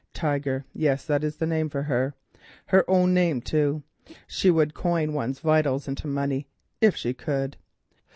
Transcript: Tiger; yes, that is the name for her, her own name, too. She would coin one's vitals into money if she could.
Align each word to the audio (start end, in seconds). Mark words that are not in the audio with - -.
Tiger; 0.15 0.65
yes, 0.73 1.05
that 1.05 1.23
is 1.23 1.35
the 1.35 1.45
name 1.45 1.69
for 1.69 1.83
her, 1.83 2.15
her 2.65 2.83
own 2.89 3.13
name, 3.13 3.39
too. 3.39 3.83
She 4.25 4.49
would 4.49 4.73
coin 4.73 5.13
one's 5.13 5.37
vitals 5.41 5.87
into 5.87 6.07
money 6.07 6.47
if 6.81 6.95
she 6.95 7.13
could. 7.13 7.55